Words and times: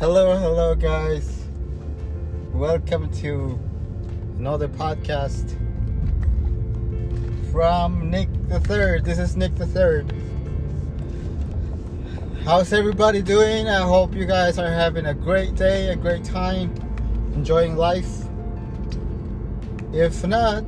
Hello, 0.00 0.38
hello, 0.38 0.76
guys. 0.76 1.48
Welcome 2.52 3.10
to 3.14 3.58
another 4.38 4.68
podcast 4.68 5.50
from 7.50 8.08
Nick 8.08 8.28
the 8.46 8.60
Third. 8.60 9.04
This 9.04 9.18
is 9.18 9.36
Nick 9.36 9.56
the 9.56 9.66
Third. 9.66 10.14
How's 12.44 12.72
everybody 12.72 13.22
doing? 13.22 13.68
I 13.68 13.82
hope 13.82 14.14
you 14.14 14.24
guys 14.24 14.56
are 14.56 14.70
having 14.70 15.06
a 15.06 15.14
great 15.14 15.56
day, 15.56 15.88
a 15.88 15.96
great 15.96 16.22
time, 16.22 16.72
enjoying 17.34 17.74
life. 17.74 18.22
If 19.92 20.24
not, 20.24 20.64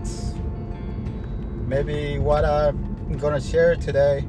maybe 1.69 2.19
what 2.19 2.45
I'm 2.45 3.17
gonna 3.17 3.41
share 3.41 3.77
today 3.77 4.25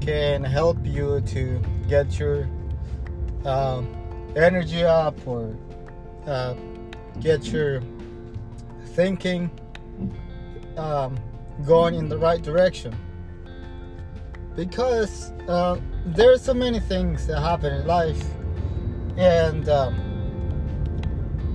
can 0.00 0.42
help 0.42 0.78
you 0.82 1.20
to 1.26 1.60
get 1.88 2.18
your 2.18 2.48
um, 3.44 4.03
energy 4.36 4.84
up 4.84 5.14
or 5.26 5.56
uh, 6.26 6.54
get 7.20 7.46
your 7.46 7.82
thinking 8.94 9.50
um, 10.76 11.18
going 11.66 11.94
in 11.94 12.08
the 12.08 12.18
right 12.18 12.42
direction. 12.42 12.94
Because 14.56 15.32
uh, 15.48 15.80
there's 16.06 16.42
so 16.42 16.54
many 16.54 16.78
things 16.78 17.26
that 17.26 17.40
happen 17.40 17.74
in 17.74 17.86
life, 17.86 18.24
and 19.16 19.68
um, 19.68 19.94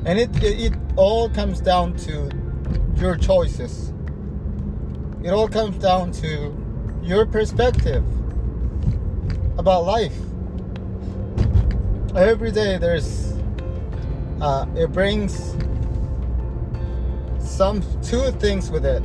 and 0.06 0.20
it, 0.20 0.44
it 0.44 0.74
it 0.74 0.74
all 0.98 1.30
comes 1.30 1.62
down 1.62 1.96
to 1.98 2.30
your 2.98 3.16
choices. 3.16 3.94
It 5.24 5.32
all 5.32 5.48
comes 5.48 5.78
down 5.78 6.12
to 6.14 6.54
your 7.02 7.26
perspective 7.26 8.04
about 9.58 9.86
life 9.86 10.16
every 12.20 12.52
day 12.52 12.78
there's 12.78 13.34
uh, 14.42 14.66
it 14.76 14.92
brings 14.92 15.56
some 17.40 17.82
two 18.02 18.32
things 18.32 18.70
with 18.70 18.86
it. 18.86 19.04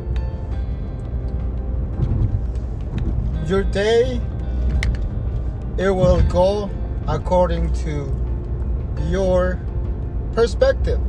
Your 3.48 3.62
day 3.62 4.20
it 5.78 5.90
will 5.90 6.22
go 6.22 6.68
according 7.06 7.72
to 7.84 8.12
your 9.08 9.60
perspective. 10.34 11.00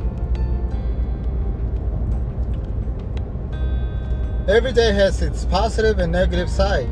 Every 4.48 4.72
day 4.72 4.92
has 4.92 5.22
its 5.22 5.44
positive 5.44 5.98
and 5.98 6.12
negative 6.12 6.48
side 6.48 6.88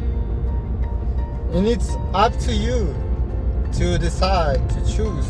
and 1.52 1.68
it's 1.68 1.90
up 2.12 2.36
to 2.40 2.52
you 2.52 3.03
to 3.74 3.98
decide 3.98 4.70
to 4.70 4.86
choose 4.86 5.26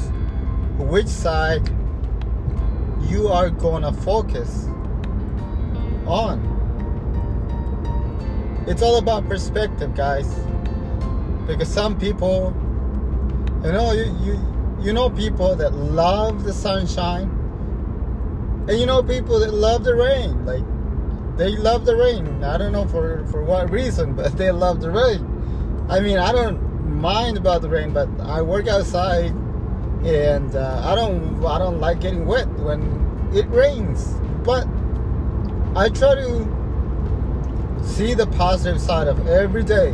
which 0.77 1.07
side 1.07 1.67
you 3.09 3.29
are 3.29 3.49
gonna 3.49 3.93
focus 3.93 4.67
on. 6.07 6.51
It's 8.67 8.83
all 8.83 8.97
about 8.97 9.29
perspective, 9.29 9.95
guys. 9.95 10.29
Because 11.47 11.69
some 11.69 11.99
people, 11.99 12.55
you 13.65 13.73
know, 13.73 13.93
you 13.93 14.15
you 14.23 14.41
you 14.81 14.93
know 14.93 15.09
people 15.11 15.55
that 15.57 15.75
love 15.75 16.45
the 16.45 16.53
sunshine, 16.53 17.31
and 18.69 18.79
you 18.79 18.87
know 18.87 19.03
people 19.03 19.39
that 19.41 19.55
love 19.55 19.85
the 19.85 19.95
rain. 19.95 20.45
Like 20.45 20.65
they 21.37 21.57
love 21.57 21.85
the 21.85 21.97
rain. 21.97 22.45
I 22.45 22.59
don't 22.59 22.73
know 22.73 22.87
for 22.87 23.27
for 23.27 23.43
what 23.43 23.71
reason, 23.71 24.15
but 24.15 24.37
they 24.39 24.51
love 24.51 24.81
the 24.81 24.91
rain. 24.91 25.31
I 25.89 26.01
mean, 26.01 26.19
I 26.19 26.33
don't 26.33 26.64
mind 26.85 27.37
about 27.37 27.63
the 27.63 27.69
rain, 27.69 27.93
but 27.93 28.09
I 28.21 28.43
work 28.43 28.69
outside, 28.69 29.33
and 30.05 30.55
uh, 30.55 30.83
I 30.85 30.95
don't 30.95 31.45
I 31.45 31.59
don't 31.59 31.81
like 31.81 32.01
getting 32.01 32.27
wet 32.27 32.49
when 32.59 33.31
it 33.35 33.47
rains. 33.49 34.15
But 34.45 34.67
I 35.77 35.89
try 35.89 36.15
to 36.15 37.81
see 37.83 38.15
the 38.15 38.27
positive 38.27 38.81
side 38.81 39.09
of 39.09 39.27
every 39.27 39.63
day. 39.63 39.91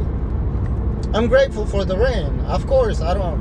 I'm 1.13 1.27
grateful 1.27 1.67
for 1.67 1.85
the 1.85 1.97
rain. 1.97 2.41
Of 2.41 2.67
course, 2.67 3.01
I 3.01 3.15
don't 3.15 3.41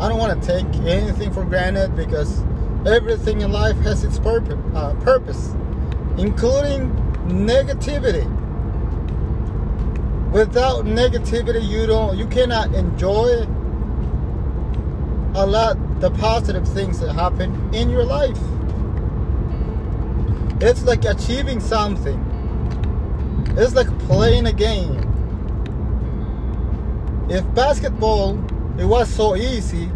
I 0.00 0.08
don't 0.08 0.18
want 0.18 0.42
to 0.42 0.46
take 0.46 0.66
anything 0.86 1.32
for 1.32 1.44
granted 1.44 1.94
because 1.94 2.42
everything 2.86 3.40
in 3.40 3.52
life 3.52 3.76
has 3.78 4.04
its 4.04 4.18
purpose, 4.18 4.58
uh, 4.74 4.94
purpose 5.00 5.54
including 6.18 6.90
negativity 7.26 8.24
without 10.34 10.84
negativity 10.84 11.64
you 11.66 11.86
don't 11.86 12.18
you 12.18 12.26
cannot 12.26 12.74
enjoy 12.74 13.46
a 15.36 15.46
lot 15.46 15.76
the 16.00 16.10
positive 16.10 16.66
things 16.66 16.98
that 16.98 17.12
happen 17.12 17.72
in 17.72 17.88
your 17.88 18.04
life. 18.04 18.38
It's 20.60 20.82
like 20.82 21.04
achieving 21.04 21.60
something. 21.60 22.18
It's 23.56 23.74
like 23.74 23.86
playing 24.00 24.46
a 24.46 24.52
game. 24.52 24.98
If 27.30 27.42
basketball 27.54 28.36
it 28.76 28.86
was 28.86 29.08
so 29.08 29.36
easy 29.36 29.88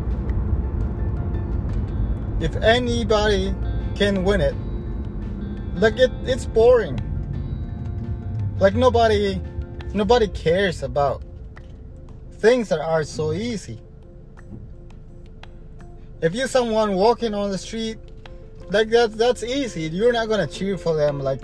if 2.39 2.55
anybody 2.63 3.53
can 3.97 4.23
win 4.23 4.41
it 4.41 4.55
like 5.75 5.99
it 5.99 6.13
it's 6.23 6.47
boring. 6.47 6.97
Like 8.61 8.77
nobody 8.77 9.41
Nobody 9.95 10.29
cares 10.29 10.83
about 10.83 11.23
things 12.33 12.69
that 12.69 12.81
are 12.81 13.05
so 13.05 13.33
easy. 13.33 13.81
If 16.21 16.35
you're 16.35 16.49
someone 16.49 16.95
walking 16.95 17.33
on 17.33 17.51
the 17.51 17.59
street, 17.59 17.99
like 18.71 18.91
that, 18.91 19.17
that's 19.17 19.43
easy. 19.43 19.83
You're 19.83 20.13
not 20.13 20.29
gonna 20.29 20.47
cheer 20.47 20.77
for 20.77 20.95
them 20.95 21.21
like 21.21 21.41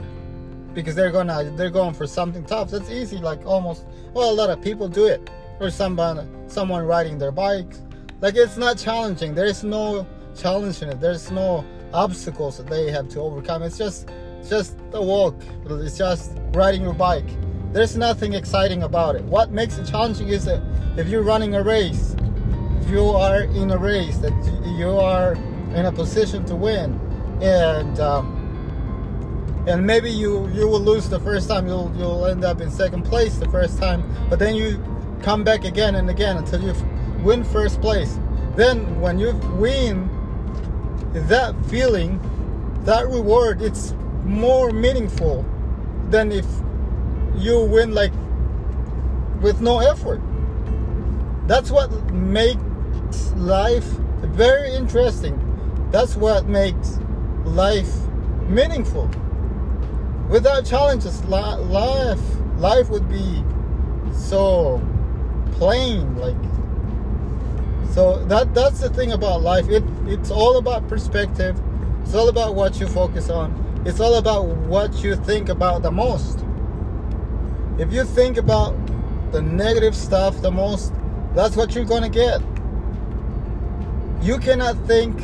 because 0.74 0.94
they're 0.94 1.12
gonna 1.12 1.52
they're 1.56 1.70
going 1.70 1.94
for 1.94 2.06
something 2.06 2.44
tough. 2.44 2.70
That's 2.70 2.90
easy. 2.90 3.16
Like 3.16 3.46
almost 3.46 3.86
well, 4.12 4.30
a 4.30 4.34
lot 4.34 4.50
of 4.50 4.60
people 4.60 4.88
do 4.88 5.06
it. 5.06 5.30
Or 5.60 5.70
someone 5.70 6.28
someone 6.48 6.84
riding 6.84 7.16
their 7.16 7.32
bikes. 7.32 7.80
Like 8.20 8.34
it's 8.36 8.56
not 8.56 8.76
challenging. 8.76 9.34
There's 9.34 9.64
no 9.64 10.06
challenge 10.36 10.82
in 10.82 10.90
it. 10.90 11.00
There's 11.00 11.30
no 11.30 11.64
obstacles 11.94 12.58
that 12.58 12.66
they 12.66 12.90
have 12.90 13.08
to 13.10 13.20
overcome. 13.20 13.62
It's 13.62 13.78
just 13.78 14.08
just 14.46 14.76
a 14.92 15.02
walk. 15.02 15.40
It's 15.64 15.96
just 15.96 16.32
riding 16.52 16.82
your 16.82 16.94
bike. 16.94 17.24
There's 17.74 17.96
nothing 17.96 18.34
exciting 18.34 18.84
about 18.84 19.16
it. 19.16 19.24
What 19.24 19.50
makes 19.50 19.78
it 19.78 19.86
challenging 19.86 20.28
is 20.28 20.44
that 20.44 20.62
if 20.96 21.08
you're 21.08 21.24
running 21.24 21.56
a 21.56 21.62
race, 21.64 22.14
if 22.80 22.88
you 22.88 23.08
are 23.08 23.42
in 23.42 23.72
a 23.72 23.76
race, 23.76 24.16
that 24.18 24.32
you 24.78 24.90
are 24.90 25.32
in 25.74 25.84
a 25.84 25.90
position 25.90 26.44
to 26.44 26.54
win, 26.54 27.00
and 27.42 27.98
um, 27.98 29.64
and 29.66 29.84
maybe 29.84 30.08
you 30.08 30.46
you 30.50 30.68
will 30.68 30.78
lose 30.78 31.08
the 31.08 31.18
first 31.18 31.48
time. 31.48 31.66
You'll 31.66 31.92
you'll 31.98 32.26
end 32.26 32.44
up 32.44 32.60
in 32.60 32.70
second 32.70 33.06
place 33.06 33.38
the 33.38 33.48
first 33.48 33.76
time, 33.80 34.04
but 34.30 34.38
then 34.38 34.54
you 34.54 34.80
come 35.22 35.42
back 35.42 35.64
again 35.64 35.96
and 35.96 36.08
again 36.08 36.36
until 36.36 36.62
you 36.62 36.74
win 37.24 37.42
first 37.42 37.80
place. 37.80 38.20
Then 38.54 39.00
when 39.00 39.18
you 39.18 39.32
win, 39.58 40.08
that 41.12 41.56
feeling, 41.66 42.20
that 42.84 43.08
reward, 43.08 43.62
it's 43.62 43.94
more 44.22 44.70
meaningful 44.70 45.44
than 46.10 46.30
if 46.30 46.46
you 47.36 47.64
win 47.64 47.94
like 47.94 48.12
with 49.40 49.60
no 49.60 49.80
effort. 49.80 50.20
That's 51.46 51.70
what 51.70 51.90
makes 52.12 53.32
life 53.36 53.84
very 54.22 54.74
interesting. 54.74 55.38
That's 55.90 56.16
what 56.16 56.46
makes 56.46 56.98
life 57.44 57.92
meaningful. 58.48 59.10
Without 60.28 60.64
challenges, 60.64 61.22
life 61.24 62.18
life 62.56 62.88
would 62.88 63.08
be 63.08 63.44
so 64.12 64.80
plain. 65.52 66.16
Like 66.16 66.36
so 67.92 68.24
that 68.26 68.54
that's 68.54 68.80
the 68.80 68.88
thing 68.88 69.12
about 69.12 69.42
life. 69.42 69.68
It 69.68 69.84
it's 70.06 70.30
all 70.30 70.56
about 70.56 70.88
perspective. 70.88 71.60
It's 72.02 72.14
all 72.14 72.28
about 72.28 72.54
what 72.54 72.80
you 72.80 72.86
focus 72.86 73.30
on. 73.30 73.82
It's 73.84 74.00
all 74.00 74.14
about 74.14 74.46
what 74.46 75.04
you 75.04 75.14
think 75.14 75.48
about 75.50 75.82
the 75.82 75.90
most 75.90 76.44
if 77.78 77.92
you 77.92 78.04
think 78.04 78.36
about 78.36 78.74
the 79.32 79.42
negative 79.42 79.96
stuff 79.96 80.40
the 80.40 80.50
most, 80.50 80.92
that's 81.34 81.56
what 81.56 81.74
you're 81.74 81.84
to 81.84 82.08
get. 82.08 82.40
You 84.22 84.38
cannot 84.38 84.76
think 84.86 85.16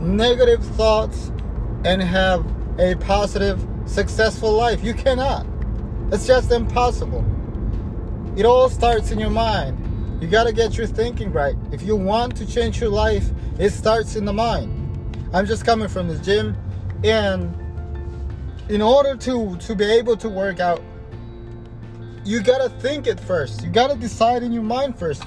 negative 0.00 0.64
thoughts 0.76 1.30
and 1.84 2.02
have 2.02 2.44
a 2.78 2.96
positive, 2.96 3.64
successful 3.86 4.52
life. 4.52 4.82
You 4.82 4.94
cannot. 4.94 5.46
It's 6.12 6.26
just 6.26 6.50
impossible. 6.50 7.24
It 8.36 8.44
all 8.44 8.68
starts 8.68 9.10
in 9.10 9.18
your 9.18 9.30
mind. 9.30 9.84
You 10.20 10.28
got 10.28 10.44
to 10.44 10.52
get 10.52 10.76
your 10.76 10.86
thinking 10.86 11.32
right. 11.32 11.54
If 11.70 11.82
you 11.82 11.94
want 11.94 12.36
to 12.36 12.46
change 12.46 12.80
your 12.80 12.90
life, 12.90 13.30
it 13.58 13.70
starts 13.70 14.16
in 14.16 14.24
the 14.24 14.32
mind. 14.32 14.74
I'm 15.32 15.46
just 15.46 15.64
coming 15.64 15.88
from 15.88 16.08
the 16.08 16.18
gym 16.18 16.56
and 17.04 17.54
in 18.68 18.82
order 18.82 19.16
to 19.16 19.56
to 19.56 19.74
be 19.74 19.84
able 19.84 20.16
to 20.16 20.28
work 20.28 20.60
out 20.60 20.82
you 22.28 22.42
gotta 22.42 22.68
think 22.68 23.06
it 23.06 23.18
first. 23.18 23.62
You 23.62 23.70
gotta 23.70 23.96
decide 23.96 24.42
in 24.42 24.52
your 24.52 24.62
mind 24.62 24.98
first. 24.98 25.22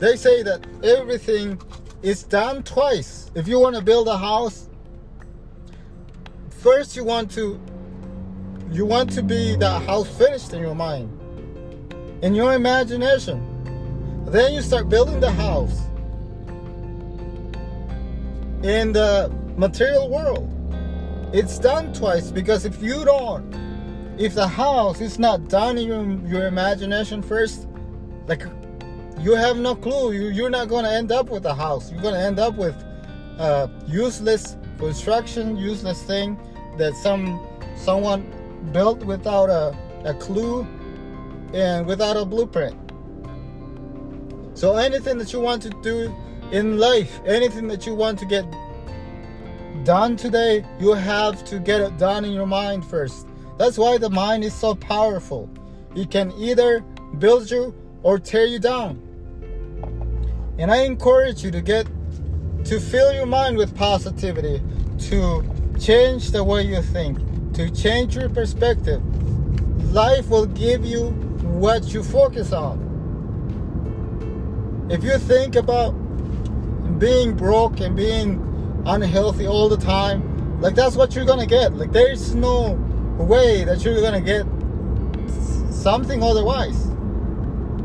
They 0.00 0.16
say 0.16 0.42
that 0.42 0.66
everything 0.82 1.60
is 2.02 2.24
done 2.24 2.64
twice. 2.64 3.30
If 3.36 3.46
you 3.46 3.60
want 3.60 3.76
to 3.76 3.82
build 3.82 4.08
a 4.08 4.16
house, 4.18 4.68
first 6.48 6.96
you 6.96 7.04
want 7.04 7.30
to 7.32 7.60
you 8.72 8.84
want 8.84 9.12
to 9.12 9.22
be 9.22 9.54
the 9.54 9.78
house 9.80 10.08
finished 10.18 10.52
in 10.52 10.60
your 10.60 10.74
mind, 10.74 11.08
in 12.22 12.34
your 12.34 12.52
imagination. 12.54 13.38
Then 14.26 14.52
you 14.52 14.60
start 14.60 14.88
building 14.88 15.20
the 15.20 15.30
house 15.30 15.82
in 18.64 18.90
the 18.90 19.32
material 19.56 20.10
world. 20.10 20.50
It's 21.32 21.60
done 21.60 21.92
twice 21.92 22.32
because 22.32 22.64
if 22.64 22.82
you 22.82 23.04
don't, 23.04 23.69
if 24.18 24.34
the 24.34 24.46
house 24.46 25.00
is 25.00 25.18
not 25.18 25.48
done 25.48 25.78
in 25.78 25.86
your, 25.86 26.04
your 26.28 26.46
imagination 26.46 27.22
first, 27.22 27.66
like 28.26 28.44
you 29.20 29.34
have 29.34 29.58
no 29.58 29.74
clue. 29.74 30.12
You, 30.12 30.28
you're 30.28 30.50
not 30.50 30.68
going 30.68 30.84
to 30.84 30.90
end 30.90 31.12
up 31.12 31.28
with 31.28 31.44
a 31.44 31.54
house. 31.54 31.92
You're 31.92 32.02
going 32.02 32.14
to 32.14 32.20
end 32.20 32.38
up 32.38 32.56
with 32.56 32.74
a 33.38 33.70
useless 33.86 34.56
construction, 34.78 35.56
useless 35.56 36.02
thing 36.02 36.38
that 36.78 36.94
some 36.94 37.46
someone 37.76 38.24
built 38.72 39.04
without 39.04 39.48
a, 39.50 39.76
a 40.04 40.14
clue 40.14 40.66
and 41.52 41.86
without 41.86 42.16
a 42.16 42.24
blueprint. 42.24 42.76
So 44.54 44.76
anything 44.76 45.18
that 45.18 45.32
you 45.32 45.40
want 45.40 45.62
to 45.62 45.70
do 45.82 46.14
in 46.52 46.78
life, 46.78 47.20
anything 47.26 47.68
that 47.68 47.86
you 47.86 47.94
want 47.94 48.18
to 48.18 48.26
get 48.26 48.44
done 49.84 50.16
today, 50.16 50.64
you 50.78 50.92
have 50.92 51.44
to 51.44 51.58
get 51.58 51.80
it 51.80 51.96
done 51.96 52.24
in 52.24 52.32
your 52.32 52.46
mind 52.46 52.84
first. 52.84 53.26
That's 53.60 53.76
why 53.76 53.98
the 53.98 54.08
mind 54.08 54.42
is 54.42 54.54
so 54.54 54.74
powerful. 54.74 55.50
It 55.94 56.10
can 56.10 56.32
either 56.38 56.80
build 57.18 57.50
you 57.50 57.74
or 58.02 58.18
tear 58.18 58.46
you 58.46 58.58
down. 58.58 58.96
And 60.58 60.70
I 60.70 60.84
encourage 60.84 61.44
you 61.44 61.50
to 61.50 61.60
get 61.60 61.86
to 62.64 62.80
fill 62.80 63.12
your 63.12 63.26
mind 63.26 63.58
with 63.58 63.76
positivity, 63.76 64.62
to 65.10 65.44
change 65.78 66.30
the 66.30 66.42
way 66.42 66.62
you 66.62 66.80
think, 66.80 67.18
to 67.52 67.70
change 67.70 68.16
your 68.16 68.30
perspective. 68.30 69.02
Life 69.92 70.30
will 70.30 70.46
give 70.46 70.86
you 70.86 71.10
what 71.60 71.92
you 71.92 72.02
focus 72.02 72.54
on. 72.54 72.80
If 74.88 75.04
you 75.04 75.18
think 75.18 75.56
about 75.56 75.90
being 76.98 77.36
broke 77.36 77.80
and 77.80 77.94
being 77.94 78.82
unhealthy 78.86 79.46
all 79.46 79.68
the 79.68 79.76
time, 79.76 80.62
like 80.62 80.74
that's 80.74 80.96
what 80.96 81.14
you're 81.14 81.26
gonna 81.26 81.44
get. 81.44 81.74
Like 81.74 81.92
there's 81.92 82.34
no 82.34 82.86
way 83.22 83.64
that 83.64 83.84
you're 83.84 84.00
gonna 84.00 84.20
get 84.20 84.46
something 85.72 86.22
otherwise. 86.22 86.86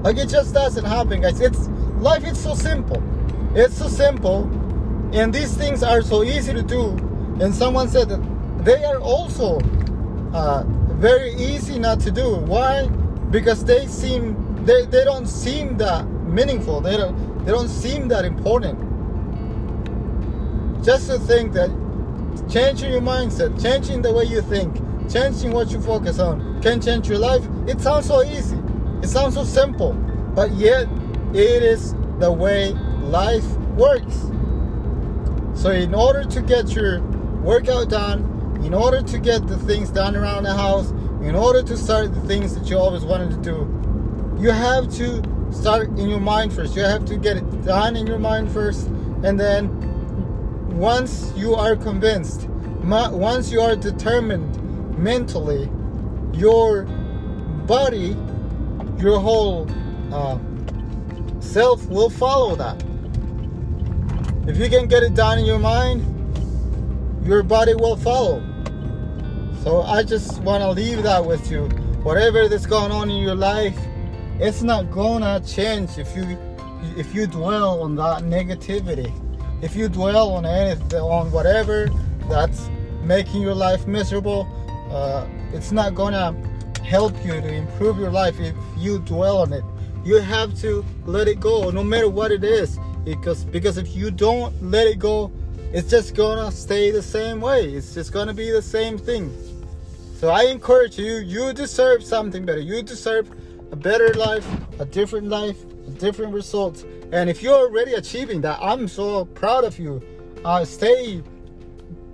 Like 0.03 0.17
it 0.17 0.29
just 0.29 0.53
doesn't 0.53 0.85
happen, 0.85 1.21
guys. 1.21 1.39
It's 1.41 1.67
life 1.99 2.23
is 2.25 2.41
so 2.41 2.53
simple. 2.53 3.01
It's 3.55 3.77
so 3.77 3.87
simple, 3.87 4.43
and 5.13 5.33
these 5.33 5.55
things 5.55 5.81
are 5.81 6.01
so 6.01 6.23
easy 6.23 6.53
to 6.53 6.61
do. 6.61 6.89
And 7.41 7.53
someone 7.53 7.89
said 7.89 8.09
that 8.09 8.21
they 8.63 8.83
are 8.83 8.99
also 8.99 9.59
uh, 10.33 10.63
very 10.99 11.33
easy 11.35 11.79
not 11.79 11.99
to 12.01 12.11
do. 12.11 12.35
Why? 12.35 12.88
Because 13.31 13.63
they 13.65 13.88
seem 13.88 14.63
they, 14.65 14.85
they 14.85 15.03
don't 15.03 15.27
seem 15.27 15.77
that 15.77 16.05
meaningful. 16.07 16.81
They 16.81 16.97
don't 16.97 17.45
they 17.45 17.51
don't 17.51 17.69
seem 17.69 18.07
that 18.09 18.25
important. 18.25 18.79
Just 20.83 21.09
to 21.09 21.17
think 21.19 21.53
that 21.53 21.69
changing 22.49 22.91
your 22.91 23.01
mindset, 23.01 23.61
changing 23.61 24.01
the 24.01 24.13
way 24.13 24.25
you 24.25 24.41
think, 24.41 24.75
changing 25.09 25.51
what 25.51 25.71
you 25.71 25.81
focus 25.81 26.19
on 26.19 26.61
can 26.61 26.81
change 26.81 27.07
your 27.07 27.19
life. 27.19 27.43
It 27.67 27.81
sounds 27.81 28.07
so 28.07 28.23
easy. 28.23 28.57
It 29.01 29.07
sounds 29.07 29.35
so 29.35 29.43
simple, 29.43 29.93
but 30.33 30.51
yet 30.53 30.87
it 31.33 31.63
is 31.63 31.93
the 32.19 32.31
way 32.31 32.71
life 33.01 33.45
works. 33.77 34.31
So, 35.53 35.71
in 35.71 35.93
order 35.93 36.23
to 36.23 36.41
get 36.41 36.75
your 36.75 37.01
workout 37.41 37.89
done, 37.89 38.59
in 38.63 38.73
order 38.73 39.01
to 39.01 39.19
get 39.19 39.47
the 39.47 39.57
things 39.57 39.89
done 39.89 40.15
around 40.15 40.43
the 40.43 40.53
house, 40.53 40.91
in 41.21 41.35
order 41.35 41.61
to 41.63 41.77
start 41.77 42.13
the 42.13 42.21
things 42.21 42.55
that 42.55 42.69
you 42.69 42.77
always 42.77 43.03
wanted 43.03 43.31
to 43.31 43.37
do, 43.37 44.41
you 44.41 44.51
have 44.51 44.91
to 44.95 45.23
start 45.51 45.87
in 45.89 46.09
your 46.09 46.19
mind 46.19 46.51
first. 46.51 46.75
You 46.75 46.83
have 46.83 47.05
to 47.05 47.17
get 47.17 47.37
it 47.37 47.63
done 47.63 47.95
in 47.95 48.07
your 48.07 48.19
mind 48.19 48.51
first, 48.51 48.87
and 49.23 49.39
then 49.39 49.69
once 50.77 51.31
you 51.35 51.55
are 51.55 51.75
convinced, 51.75 52.49
once 52.83 53.51
you 53.51 53.61
are 53.61 53.75
determined 53.75 54.64
mentally, 54.97 55.69
your 56.33 56.83
body, 57.65 58.15
your 58.97 59.19
whole 59.19 59.69
uh, 60.13 60.38
self 61.39 61.86
will 61.88 62.09
follow 62.09 62.56
that. 62.56 62.83
If 64.47 64.57
you 64.57 64.69
can 64.69 64.88
get 64.88 65.03
it 65.03 65.15
done 65.15 65.39
in 65.39 65.45
your 65.45 65.59
mind, 65.59 66.03
your 67.25 67.42
body 67.44 67.74
will 67.74 67.97
follow. 67.97 68.44
So 69.63 69.81
I 69.81 70.03
just 70.03 70.42
want 70.44 70.62
to 70.62 70.69
leave 70.69 71.01
that 71.03 71.25
with 71.25 71.50
you. 71.50 71.63
Whatever 72.03 72.48
that's 72.48 72.68
going 72.68 72.91
on 72.91 73.09
in 73.09 73.24
your 73.24 73.33
life, 73.33 73.77
it's 74.39 74.62
not 74.62 74.91
gonna 74.91 75.39
change 75.39 75.98
if 75.98 76.15
you 76.15 76.38
if 76.95 77.15
you 77.15 77.25
dwell 77.25 77.81
on 77.81 77.95
that 77.95 78.24
negativity. 78.24 79.12
If 79.63 79.75
you 79.75 79.89
dwell 79.89 80.33
on 80.33 80.45
anything, 80.45 81.00
on 81.00 81.31
whatever 81.31 81.89
that's 82.30 82.69
making 83.01 83.41
your 83.41 83.56
life 83.56 83.88
miserable, 83.88 84.48
uh, 84.95 85.27
it's 85.51 85.74
not 85.74 85.94
gonna 85.94 86.33
help 86.81 87.13
you 87.25 87.33
to 87.42 87.53
improve 87.53 87.97
your 87.97 88.12
life 88.12 88.39
if 88.39 88.56
you 88.77 89.00
dwell 89.00 89.39
on 89.39 89.51
it. 89.51 89.63
You 90.06 90.21
have 90.21 90.57
to 90.62 90.86
let 91.06 91.27
it 91.27 91.39
go 91.39 91.69
no 91.69 91.83
matter 91.83 92.07
what 92.09 92.31
it 92.31 92.44
is 92.44 92.80
because 93.03 93.44
because 93.44 93.77
if 93.77 93.94
you 93.95 94.09
don't 94.09 94.53
let 94.62 94.88
it 94.88 95.00
go 95.00 95.31
it's 95.74 95.89
just 95.89 96.15
gonna 96.15 96.50
stay 96.50 96.92
the 96.92 97.01
same 97.01 97.42
way. 97.42 97.65
It's 97.65 97.94
just 97.94 98.13
gonna 98.13 98.33
be 98.33 98.51
the 98.51 98.62
same 98.62 98.97
thing. 98.97 99.33
So 100.18 100.30
i 100.30 100.44
encourage 100.44 100.98
you 100.98 101.15
you 101.18 101.51
deserve 101.51 102.01
something 102.01 102.45
better. 102.45 102.62
You 102.62 102.81
deserve 102.81 103.30
a 103.71 103.75
better 103.75 104.13
life 104.13 104.48
a 104.80 104.86
different 104.86 105.27
life 105.27 105.57
a 105.88 105.91
different 105.91 106.33
results 106.33 106.86
and 107.12 107.30
if 107.30 107.44
you're 107.44 107.62
already 107.68 107.94
achieving 107.94 108.39
that 108.41 108.59
i'm 108.62 108.88
so 108.88 109.25
proud 109.25 109.65
of 109.65 109.77
you. 109.77 110.01
Uh, 110.45 110.63
stay 110.63 111.24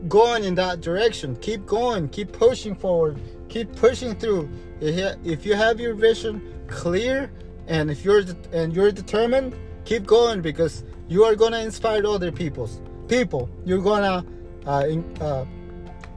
going 0.07 0.43
in 0.43 0.55
that 0.55 0.81
direction. 0.81 1.35
Keep 1.37 1.65
going. 1.65 2.09
Keep 2.09 2.31
pushing 2.31 2.75
forward. 2.75 3.19
Keep 3.49 3.75
pushing 3.75 4.15
through. 4.15 4.49
If 4.79 5.45
you 5.45 5.55
have 5.55 5.79
your 5.79 5.93
vision 5.93 6.41
clear 6.67 7.31
and 7.67 7.91
if 7.91 8.03
you're 8.03 8.23
and 8.51 8.73
you're 8.73 8.91
determined 8.91 9.55
keep 9.85 10.05
going 10.05 10.41
because 10.41 10.83
you 11.07 11.23
are 11.23 11.35
gonna 11.35 11.59
inspire 11.59 12.05
other 12.05 12.31
people's. 12.31 12.81
People. 13.07 13.49
You're 13.65 13.81
gonna 13.81 14.25
uh, 14.65 14.85
uh, 15.19 15.45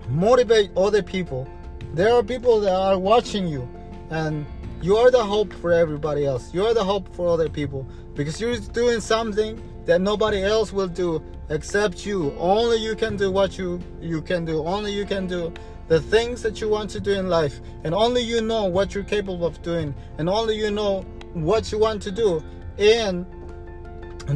motivate 0.09 0.71
other 0.76 1.03
people. 1.03 1.49
There 1.95 2.12
are 2.12 2.23
people 2.23 2.61
that 2.61 2.75
are 2.75 2.99
watching 2.99 3.47
you 3.49 3.69
and 4.11 4.47
you 4.81 4.97
are 4.97 5.11
the 5.11 5.25
hope 5.25 5.53
for 5.55 5.73
everybody 5.73 6.26
else. 6.26 6.53
You 6.53 6.64
are 6.67 6.75
the 6.75 6.85
hope 6.85 7.14
for 7.14 7.29
other 7.29 7.49
people 7.49 7.88
because 8.14 8.41
you're 8.41 8.59
doing 8.59 9.00
something 9.00 9.61
that 9.87 10.00
nobody 10.00 10.43
else 10.43 10.73
will 10.73 10.88
do 10.88 11.23
except 11.50 12.07
you. 12.07 12.35
Only 12.38 12.79
you 12.79 12.95
can 12.97 13.17
do 13.17 13.31
what 13.31 13.59
you 13.59 13.81
you 14.00 14.23
can 14.23 14.45
do. 14.45 14.64
Only 14.64 14.93
you 14.93 15.05
can 15.05 15.26
do 15.26 15.53
the 15.88 16.00
things 16.00 16.43
that 16.43 16.61
you 16.61 16.69
want 16.69 16.91
to 16.91 17.00
do 17.00 17.12
in 17.12 17.29
life. 17.29 17.61
And 17.85 17.95
only 17.95 18.23
you 18.23 18.41
know 18.41 18.64
what 18.64 18.95
you're 18.95 19.05
capable 19.05 19.47
of 19.47 19.61
doing. 19.62 19.95
And 20.19 20.29
only 20.29 20.57
you 20.57 20.71
know 20.71 21.03
what 21.35 21.71
you 21.71 21.79
want 21.79 22.03
to 22.03 22.11
do. 22.11 22.43
And 22.79 23.26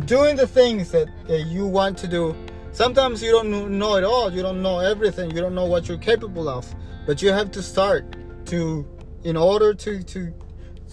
doing 0.07 0.37
the 0.37 0.47
things 0.47 0.90
that, 0.90 1.09
that 1.26 1.47
you 1.47 1.67
want 1.67 1.97
to 1.99 2.09
do. 2.09 2.37
Sometimes 2.73 3.23
you 3.23 3.33
don't 3.33 3.78
know 3.78 3.97
it 3.97 4.05
all, 4.05 4.31
you 4.33 4.43
don't 4.43 4.62
know 4.62 4.78
everything, 4.78 5.31
you 5.31 5.40
don't 5.40 5.55
know 5.55 5.64
what 5.64 5.88
you're 5.88 5.99
capable 5.99 6.49
of, 6.49 6.73
but 7.07 7.23
you 7.23 7.33
have 7.33 7.50
to 7.52 7.62
start 7.62 8.14
to 8.47 8.87
in 9.25 9.37
order 9.37 9.75
to 9.75 10.02
to 10.02 10.33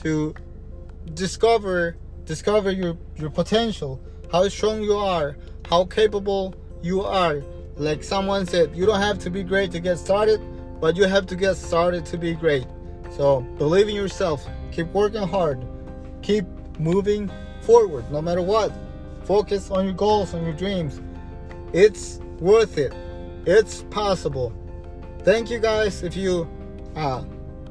to 0.01 0.33
discover 1.13 1.97
discover 2.23 2.71
your 2.71 2.97
your 3.17 3.29
potential, 3.29 4.01
how 4.35 4.49
strong 4.49 4.83
you 4.83 4.97
are, 4.97 5.37
how 5.69 5.85
capable 5.85 6.53
you 6.81 7.01
are. 7.01 7.41
Like 7.77 8.03
someone 8.03 8.45
said, 8.45 8.75
you 8.75 8.85
don't 8.85 8.99
have 8.99 9.17
to 9.19 9.29
be 9.29 9.43
great 9.43 9.71
to 9.71 9.79
get 9.79 9.97
started, 9.97 10.41
but 10.81 10.97
you 10.97 11.05
have 11.05 11.25
to 11.27 11.37
get 11.37 11.55
started 11.55 12.05
to 12.07 12.17
be 12.17 12.33
great. 12.33 12.67
So 13.15 13.39
believe 13.57 13.87
in 13.87 13.95
yourself, 13.95 14.45
keep 14.73 14.87
working 14.87 15.25
hard, 15.25 15.65
keep 16.21 16.45
moving 16.77 17.31
forward 17.61 18.11
no 18.11 18.21
matter 18.21 18.41
what. 18.41 18.73
Focus 19.23 19.71
on 19.71 19.85
your 19.85 19.93
goals, 19.93 20.33
on 20.33 20.43
your 20.43 20.53
dreams. 20.53 20.99
It's 21.71 22.19
worth 22.41 22.77
it. 22.77 22.93
It's 23.45 23.83
possible. 23.83 24.51
Thank 25.19 25.49
you 25.49 25.59
guys. 25.59 26.03
If 26.03 26.17
you 26.17 26.45
uh, 26.97 27.23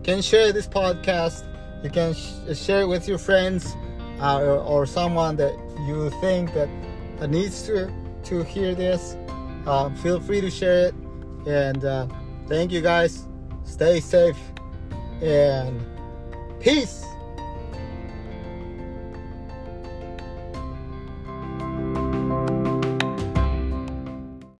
can 0.02 0.23
share 0.23 0.50
this 0.50 0.66
podcast, 0.66 1.44
you 1.85 1.90
can 1.90 2.14
sh- 2.14 2.56
share 2.56 2.80
it 2.80 2.88
with 2.88 3.06
your 3.06 3.18
friends 3.18 3.76
uh, 4.18 4.40
or, 4.40 4.56
or, 4.59 4.87
someone 4.87 5.37
that 5.37 5.52
you 5.87 6.11
think 6.21 6.53
that 6.55 6.69
needs 7.29 7.62
to 7.67 7.93
to 8.25 8.43
hear 8.43 8.75
this. 8.75 9.17
Uh, 9.67 9.91
feel 9.97 10.21
free 10.21 10.41
to 10.41 10.50
share 10.50 10.88
it. 10.88 10.95
And 11.47 11.85
uh, 11.85 12.07
thank 12.49 12.73
you 12.73 12.81
guys. 12.81 13.29
Stay 13.64 14.00
safe 14.00 14.38
and 15.23 15.85
peace. 16.61 17.05